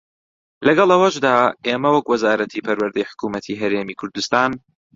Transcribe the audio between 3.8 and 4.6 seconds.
کوردستان